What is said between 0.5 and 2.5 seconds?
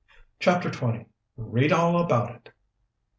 XX Read All About It!